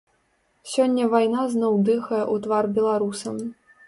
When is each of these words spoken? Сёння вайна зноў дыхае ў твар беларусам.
Сёння 0.69 1.03
вайна 1.13 1.43
зноў 1.55 1.77
дыхае 1.89 2.21
ў 2.21 2.35
твар 2.47 2.65
беларусам. 2.79 3.37